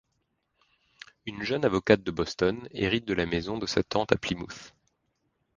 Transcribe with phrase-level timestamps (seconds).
[1.27, 4.73] Une jeune avocate de Boston, hérite de la maison de sa tante à Plymouth.